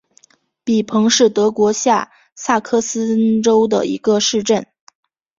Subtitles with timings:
[0.63, 4.65] 比彭是德国下萨克森州的一个市镇。